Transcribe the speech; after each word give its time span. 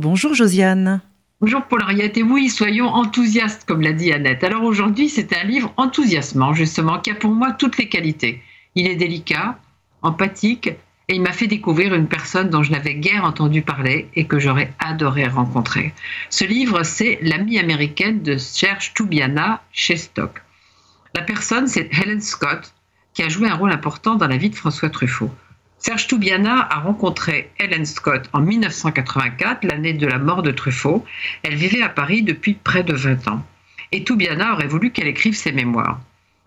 Bonjour 0.00 0.34
Josiane. 0.34 1.02
Bonjour 1.40 1.62
Paul 1.66 1.82
Ariette, 1.82 2.18
et 2.18 2.24
oui, 2.24 2.48
soyons 2.48 2.88
enthousiastes, 2.88 3.64
comme 3.64 3.80
l'a 3.80 3.92
dit 3.92 4.12
Annette. 4.12 4.42
Alors 4.42 4.64
aujourd'hui, 4.64 5.08
c'est 5.08 5.32
un 5.36 5.44
livre 5.44 5.72
enthousiasmant, 5.76 6.52
justement, 6.52 6.98
qui 6.98 7.12
a 7.12 7.14
pour 7.14 7.30
moi 7.30 7.52
toutes 7.52 7.78
les 7.78 7.88
qualités. 7.88 8.42
Il 8.74 8.88
est 8.88 8.96
délicat, 8.96 9.56
empathique, 10.02 10.66
et 10.66 11.14
il 11.14 11.22
m'a 11.22 11.30
fait 11.30 11.46
découvrir 11.46 11.94
une 11.94 12.08
personne 12.08 12.50
dont 12.50 12.64
je 12.64 12.72
n'avais 12.72 12.96
guère 12.96 13.24
entendu 13.24 13.62
parler 13.62 14.08
et 14.16 14.26
que 14.26 14.40
j'aurais 14.40 14.74
adoré 14.80 15.28
rencontrer. 15.28 15.94
Ce 16.28 16.44
livre, 16.44 16.82
c'est 16.82 17.20
L'amie 17.22 17.60
américaine 17.60 18.20
de 18.20 18.36
Serge 18.36 18.94
Toubiana 18.94 19.62
chez 19.70 19.96
Stock. 19.96 20.42
La 21.14 21.22
personne, 21.22 21.68
c'est 21.68 21.88
Helen 21.92 22.20
Scott, 22.20 22.74
qui 23.12 23.22
a 23.22 23.28
joué 23.28 23.48
un 23.48 23.54
rôle 23.54 23.70
important 23.70 24.16
dans 24.16 24.26
la 24.26 24.38
vie 24.38 24.50
de 24.50 24.56
François 24.56 24.90
Truffaut. 24.90 25.30
Serge 25.86 26.06
Toubiana 26.06 26.66
a 26.70 26.78
rencontré 26.78 27.50
Helen 27.58 27.84
Scott 27.84 28.30
en 28.32 28.40
1984, 28.40 29.64
l'année 29.64 29.92
de 29.92 30.06
la 30.06 30.16
mort 30.16 30.42
de 30.42 30.50
Truffaut. 30.50 31.04
Elle 31.42 31.56
vivait 31.56 31.82
à 31.82 31.90
Paris 31.90 32.22
depuis 32.22 32.54
près 32.54 32.82
de 32.82 32.94
20 32.94 33.28
ans. 33.28 33.44
Et 33.92 34.02
Toubiana 34.02 34.54
aurait 34.54 34.66
voulu 34.66 34.92
qu'elle 34.92 35.08
écrive 35.08 35.36
ses 35.36 35.52
mémoires. 35.52 36.00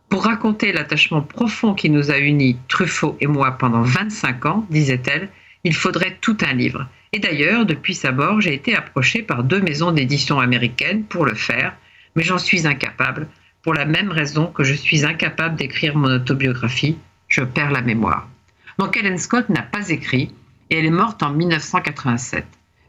Pour 0.10 0.24
raconter 0.24 0.72
l'attachement 0.72 1.22
profond 1.22 1.76
qui 1.76 1.92
nous 1.92 2.10
a 2.10 2.18
unis, 2.18 2.58
Truffaut 2.68 3.16
et 3.22 3.28
moi, 3.28 3.52
pendant 3.52 3.84
25 3.84 4.44
ans, 4.48 4.66
disait-elle, 4.72 5.30
il 5.64 5.76
faudrait 5.76 6.18
tout 6.20 6.38
un 6.42 6.54
livre. 6.54 6.88
Et 7.14 7.20
d'ailleurs, 7.20 7.68
depuis 7.68 7.94
sa 7.94 8.12
mort, 8.12 8.42
j'ai 8.42 8.56
été 8.56 8.76
approchée 8.76 9.22
par 9.22 9.44
deux 9.44 9.62
maisons 9.62 9.92
d'édition 9.92 10.40
américaines 10.40 11.04
pour 11.04 11.28
le 11.28 11.36
faire, 11.36 11.76
mais 12.16 12.24
j'en 12.24 12.40
suis 12.40 12.66
incapable, 12.66 13.28
pour 13.62 13.76
la 13.76 13.86
même 13.86 14.10
raison 14.10 14.48
que 14.48 14.64
je 14.64 14.74
suis 14.74 15.06
incapable 15.06 15.58
d'écrire 15.58 15.96
mon 15.96 16.10
autobiographie, 16.10 16.98
je 17.28 17.44
perds 17.44 17.70
la 17.70 17.82
mémoire. 17.82 18.28
Donc 18.78 18.96
Helen 18.96 19.18
Scott 19.18 19.50
n'a 19.50 19.64
pas 19.64 19.90
écrit, 19.90 20.32
et 20.70 20.80
elle 20.80 20.86
est 20.86 20.92
morte 20.92 21.24
en 21.24 21.32
1987. 21.32 22.46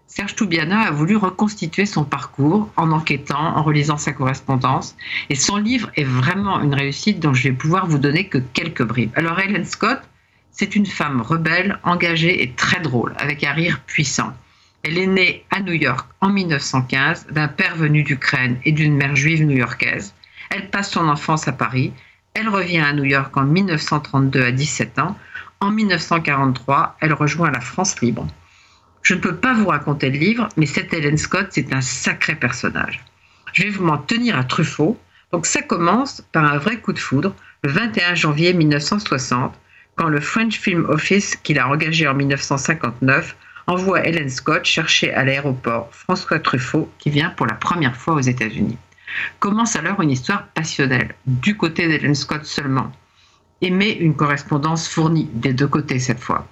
Serge 0.06 0.34
Toubiana 0.36 0.82
a 0.82 0.90
voulu 0.90 1.16
reconstituer 1.16 1.86
son 1.86 2.04
parcours 2.04 2.70
en 2.76 2.92
enquêtant, 2.92 3.56
en 3.56 3.62
relisant 3.62 3.98
sa 3.98 4.12
correspondance. 4.12 4.96
Et 5.28 5.34
son 5.34 5.56
livre 5.56 5.90
est 5.96 6.04
vraiment 6.04 6.60
une 6.60 6.74
réussite 6.74 7.20
dont 7.20 7.34
je 7.34 7.44
vais 7.44 7.54
pouvoir 7.54 7.86
vous 7.86 7.98
donner 7.98 8.26
que 8.26 8.38
quelques 8.38 8.82
bribes. 8.82 9.12
Alors 9.14 9.38
Helen 9.38 9.64
Scott, 9.64 10.00
c'est 10.50 10.74
une 10.76 10.86
femme 10.86 11.20
rebelle, 11.20 11.78
engagée 11.84 12.42
et 12.42 12.52
très 12.52 12.80
drôle, 12.80 13.14
avec 13.18 13.44
un 13.44 13.52
rire 13.52 13.80
puissant. 13.86 14.32
Elle 14.82 14.98
est 14.98 15.06
née 15.06 15.44
à 15.50 15.60
New 15.60 15.74
York 15.74 16.08
en 16.20 16.30
1915 16.30 17.26
d'un 17.30 17.48
père 17.48 17.76
venu 17.76 18.02
d'Ukraine 18.02 18.58
et 18.64 18.72
d'une 18.72 18.96
mère 18.96 19.16
juive 19.16 19.44
new-yorkaise. 19.44 20.14
Elle 20.50 20.70
passe 20.70 20.90
son 20.90 21.08
enfance 21.08 21.48
à 21.48 21.52
Paris. 21.52 21.92
Elle 22.34 22.48
revient 22.48 22.80
à 22.80 22.92
New 22.92 23.04
York 23.04 23.36
en 23.36 23.44
1932 23.44 24.42
à 24.42 24.52
17 24.52 24.98
ans. 24.98 25.16
En 25.60 25.72
1943, 25.72 26.96
elle 27.00 27.12
rejoint 27.12 27.50
la 27.50 27.60
France 27.60 28.00
libre. 28.00 28.26
Je 29.02 29.14
ne 29.14 29.20
peux 29.20 29.34
pas 29.34 29.54
vous 29.54 29.66
raconter 29.66 30.08
le 30.10 30.18
livre, 30.18 30.48
mais 30.56 30.66
cette 30.66 30.94
Helen 30.94 31.18
Scott, 31.18 31.48
c'est 31.50 31.72
un 31.72 31.80
sacré 31.80 32.36
personnage. 32.36 33.04
Je 33.52 33.64
vais 33.64 33.70
vous 33.70 33.84
m'en 33.84 33.98
tenir 33.98 34.38
à 34.38 34.44
Truffaut. 34.44 34.96
Donc 35.32 35.46
ça 35.46 35.62
commence 35.62 36.22
par 36.32 36.44
un 36.44 36.58
vrai 36.58 36.78
coup 36.78 36.92
de 36.92 36.98
foudre, 36.98 37.34
le 37.64 37.70
21 37.70 38.14
janvier 38.14 38.54
1960, 38.54 39.52
quand 39.96 40.08
le 40.08 40.20
French 40.20 40.58
Film 40.58 40.86
Office, 40.88 41.36
qu'il 41.36 41.58
a 41.58 41.68
engagé 41.68 42.06
en 42.06 42.14
1959, 42.14 43.36
envoie 43.66 44.06
Helen 44.06 44.30
Scott 44.30 44.64
chercher 44.64 45.12
à 45.12 45.24
l'aéroport 45.24 45.88
François 45.92 46.38
Truffaut, 46.38 46.88
qui 46.98 47.10
vient 47.10 47.30
pour 47.30 47.46
la 47.46 47.54
première 47.54 47.96
fois 47.96 48.14
aux 48.14 48.20
États-Unis. 48.20 48.78
Commence 49.40 49.74
alors 49.74 50.00
une 50.02 50.12
histoire 50.12 50.46
passionnelle, 50.48 51.14
du 51.26 51.56
côté 51.56 51.88
d'Helen 51.88 52.14
Scott 52.14 52.44
seulement. 52.44 52.92
Aimer 53.60 53.90
une 53.90 54.14
correspondance 54.14 54.88
fournie 54.88 55.28
des 55.32 55.52
deux 55.52 55.66
côtés 55.66 55.98
cette 55.98 56.20
fois. 56.20 56.46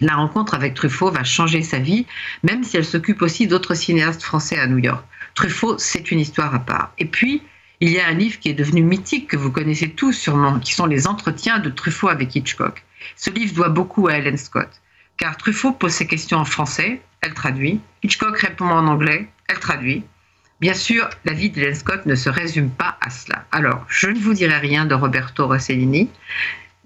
La 0.00 0.16
rencontre 0.16 0.54
avec 0.54 0.74
Truffaut 0.74 1.10
va 1.10 1.24
changer 1.24 1.62
sa 1.62 1.78
vie, 1.78 2.04
même 2.42 2.62
si 2.62 2.76
elle 2.76 2.84
s'occupe 2.84 3.22
aussi 3.22 3.46
d'autres 3.46 3.74
cinéastes 3.74 4.22
français 4.22 4.58
à 4.58 4.66
New 4.66 4.76
York. 4.76 5.02
Truffaut, 5.34 5.78
c'est 5.78 6.10
une 6.10 6.20
histoire 6.20 6.54
à 6.54 6.58
part. 6.58 6.92
Et 6.98 7.06
puis, 7.06 7.42
il 7.80 7.88
y 7.88 7.98
a 7.98 8.06
un 8.06 8.12
livre 8.12 8.38
qui 8.38 8.50
est 8.50 8.54
devenu 8.54 8.82
mythique, 8.82 9.28
que 9.28 9.38
vous 9.38 9.50
connaissez 9.50 9.88
tous 9.88 10.12
sûrement, 10.12 10.58
qui 10.58 10.74
sont 10.74 10.84
les 10.84 11.06
entretiens 11.06 11.58
de 11.58 11.70
Truffaut 11.70 12.08
avec 12.08 12.36
Hitchcock. 12.36 12.84
Ce 13.16 13.30
livre 13.30 13.54
doit 13.54 13.70
beaucoup 13.70 14.08
à 14.08 14.14
Helen 14.14 14.36
Scott, 14.36 14.68
car 15.16 15.38
Truffaut 15.38 15.72
pose 15.72 15.92
ses 15.92 16.06
questions 16.06 16.38
en 16.38 16.44
français, 16.44 17.00
elle 17.22 17.34
traduit, 17.34 17.80
Hitchcock 18.02 18.38
répond 18.38 18.66
en 18.66 18.86
anglais, 18.86 19.28
elle 19.48 19.58
traduit. 19.58 20.04
Bien 20.60 20.74
sûr, 20.74 21.08
la 21.26 21.34
vie 21.34 21.50
d'Helen 21.50 21.74
Scott 21.74 22.06
ne 22.06 22.14
se 22.14 22.30
résume 22.30 22.70
pas 22.70 22.96
à 23.02 23.10
cela. 23.10 23.44
Alors, 23.52 23.84
je 23.88 24.08
ne 24.08 24.18
vous 24.18 24.32
dirai 24.32 24.56
rien 24.56 24.86
de 24.86 24.94
Roberto 24.94 25.46
Rossellini, 25.46 26.08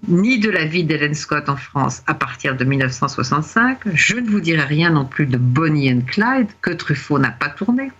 ni 0.09 0.39
de 0.39 0.49
la 0.49 0.65
vie 0.65 0.83
d'Helen 0.83 1.13
Scott 1.13 1.47
en 1.47 1.55
France 1.55 2.03
à 2.05 2.13
partir 2.13 2.57
de 2.57 2.65
1965. 2.65 3.79
Je 3.93 4.15
ne 4.17 4.29
vous 4.29 4.41
dirai 4.41 4.63
rien 4.63 4.89
non 4.89 5.05
plus 5.05 5.25
de 5.25 5.37
Bonnie 5.37 5.91
and 5.91 6.01
Clyde 6.05 6.49
que 6.61 6.71
Truffaut 6.71 7.17
n'a 7.17 7.31
pas 7.31 7.49
tourné. 7.49 7.91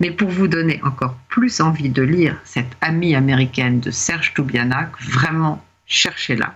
Mais 0.00 0.10
pour 0.10 0.30
vous 0.30 0.48
donner 0.48 0.80
encore 0.82 1.16
plus 1.28 1.60
envie 1.60 1.90
de 1.90 2.02
lire 2.02 2.36
cette 2.44 2.76
amie 2.80 3.14
américaine 3.14 3.80
de 3.80 3.90
Serge 3.90 4.32
Toubiana, 4.32 4.90
vraiment 5.00 5.62
cherchez-la. 5.86 6.54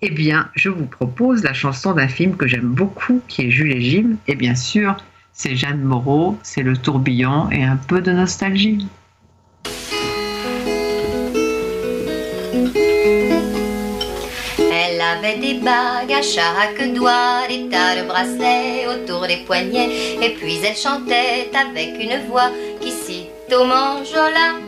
Eh 0.00 0.10
bien, 0.10 0.48
je 0.54 0.68
vous 0.68 0.86
propose 0.86 1.42
la 1.42 1.52
chanson 1.52 1.92
d'un 1.92 2.08
film 2.08 2.36
que 2.36 2.46
j'aime 2.46 2.68
beaucoup, 2.68 3.20
qui 3.28 3.42
est 3.42 3.50
Jules 3.50 3.72
et 3.72 3.80
Jim. 3.80 4.16
Et 4.26 4.36
bien 4.36 4.54
sûr, 4.54 4.96
c'est 5.38 5.54
Jeanne 5.54 5.82
Moreau, 5.82 6.36
c'est 6.42 6.64
le 6.64 6.76
tourbillon 6.76 7.48
et 7.50 7.62
un 7.62 7.76
peu 7.76 8.02
de 8.02 8.12
nostalgie. 8.12 8.86
avait 15.00 15.38
des 15.38 15.54
bagues 15.60 16.12
à 16.12 16.20
chaque 16.20 16.92
doigt, 16.92 17.46
des 17.48 17.70
tas 17.70 17.96
de 17.96 18.06
bracelets 18.06 18.86
autour 18.86 19.26
des 19.26 19.38
poignets, 19.46 19.88
et 20.20 20.34
puis 20.34 20.58
elle 20.62 20.76
chantait 20.76 21.50
avec 21.54 21.94
une 21.98 22.26
voix 22.28 22.50
qui 22.82 22.90
cite 22.90 23.30
au 23.58 23.64
manjola. 23.64 24.67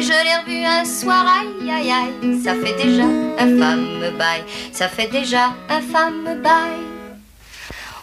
Je 0.00 0.08
l'ai 0.08 0.36
revu 0.40 0.64
un 0.64 0.84
soir, 0.84 1.26
aïe 1.38 1.70
aïe 1.70 1.90
aïe, 1.90 2.40
ça 2.42 2.54
fait 2.54 2.76
déjà 2.82 3.04
un 3.38 3.58
femme 3.58 4.16
bail, 4.18 4.42
ça 4.72 4.88
fait 4.88 5.06
déjà 5.08 5.52
un 5.68 5.80
femme 5.80 6.40
bail. 6.42 6.80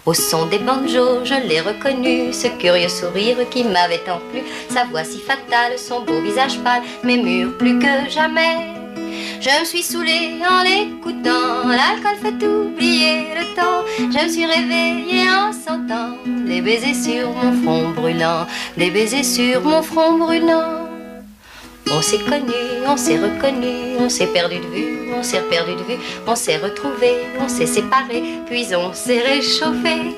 Au 0.06 0.14
son 0.14 0.46
des 0.46 0.60
banjos, 0.60 1.26
je 1.26 1.36
l'ai 1.48 1.62
reconnu, 1.62 2.32
ce 2.32 2.48
curieux 2.60 2.90
sourire 2.90 3.38
qui 3.50 3.64
m'avait 3.64 4.04
tant 4.06 4.20
plu, 4.32 4.42
sa 4.70 4.86
voix 4.86 5.04
si 5.04 5.20
fatale, 5.20 5.78
son 5.78 6.02
beau 6.02 6.22
visage 6.22 6.60
pâle, 6.60 6.84
murs 7.04 7.58
plus 7.58 7.80
que 7.80 8.10
jamais. 8.10 8.58
Je 9.42 9.60
me 9.60 9.66
suis 9.66 9.84
saoulée 9.84 10.34
en 10.50 10.64
l'écoutant, 10.64 11.68
l'alcool 11.68 12.18
fait 12.22 12.46
oublier 12.46 13.28
le 13.38 13.56
temps. 13.56 13.86
Je 13.98 14.26
me 14.26 14.30
suis 14.30 14.46
réveillée 14.46 15.30
en 15.30 15.52
sentant 15.52 16.18
des 16.26 16.62
baisers 16.62 16.94
sur 16.94 17.32
mon 17.32 17.54
front 17.64 17.90
brûlant, 17.90 18.46
des 18.78 18.92
baisers 18.92 19.24
sur 19.24 19.62
mon 19.62 19.82
front 19.82 20.18
brûlant. 20.18 20.79
On 21.92 22.02
s'est 22.04 22.20
connu, 22.20 22.54
on 22.88 22.96
s'est 22.98 23.18
reconnu, 23.18 23.98
on 24.00 24.10
s'est 24.10 24.28
perdu 24.28 24.58
de 24.60 24.68
vue, 24.68 25.12
on 25.12 25.24
s'est 25.24 25.42
perdu 25.50 25.74
de 25.74 25.84
vue, 25.84 25.98
on 26.28 26.36
s'est 26.36 26.58
retrouvé, 26.58 27.28
on 27.40 27.48
s'est 27.48 27.66
séparé, 27.66 28.22
puis 28.46 28.68
on 28.76 28.94
s'est 28.94 29.22
réchauffé. 29.22 30.16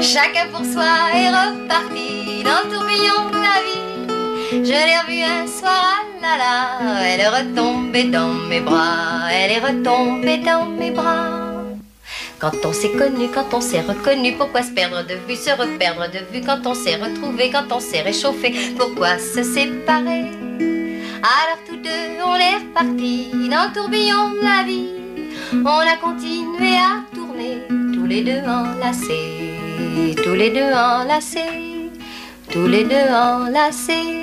Chacun 0.00 0.46
pour 0.50 0.64
soi 0.64 0.84
est 1.14 1.28
reparti 1.28 2.42
dans 2.42 2.62
le 2.64 2.74
tourbillon 2.74 3.28
de 3.30 3.40
la 3.48 3.58
vie. 3.62 4.64
Je 4.64 4.72
l'ai 4.72 4.98
revue 4.98 5.22
un 5.22 5.46
soir, 5.46 6.02
ah 6.02 6.22
là 6.22 6.38
là, 6.38 7.04
elle 7.04 7.20
est 7.20 7.28
retombée 7.28 8.04
dans 8.04 8.32
mes 8.48 8.60
bras, 8.60 9.30
elle 9.30 9.52
est 9.52 9.60
retombée 9.60 10.38
dans 10.38 10.64
mes 10.64 10.92
bras. 10.92 11.40
Quand 12.38 12.52
on 12.64 12.72
s'est 12.72 12.92
connu, 12.92 13.28
quand 13.32 13.52
on 13.52 13.60
s'est 13.60 13.82
reconnu, 13.82 14.32
pourquoi 14.32 14.62
se 14.62 14.70
perdre 14.70 15.06
de 15.06 15.14
vue, 15.28 15.36
se 15.36 15.50
reperdre 15.50 16.10
de 16.10 16.18
vue 16.32 16.44
Quand 16.44 16.66
on 16.66 16.74
s'est 16.74 16.96
retrouvé, 16.96 17.50
quand 17.50 17.70
on 17.70 17.80
s'est 17.80 18.00
réchauffé, 18.00 18.74
pourquoi 18.78 19.18
se 19.18 19.42
séparer 19.42 20.41
alors 21.22 21.58
tous 21.66 21.76
deux, 21.76 22.20
on 22.24 22.34
est 22.34 22.56
repartis 22.56 23.30
dans 23.48 23.68
le 23.68 23.72
tourbillon 23.72 24.30
de 24.30 24.42
la 24.42 24.64
vie. 24.64 24.88
On 25.52 25.66
a 25.66 25.96
continué 25.96 26.76
à 26.76 27.04
tourner, 27.14 27.62
tous 27.94 28.06
les 28.06 28.22
deux 28.22 28.40
enlacés, 28.40 29.56
tous 30.24 30.34
les 30.34 30.50
deux 30.50 30.72
enlacés, 30.72 31.90
tous 32.50 32.66
les 32.66 32.82
deux 32.84 33.08
enlacés. 33.14 34.21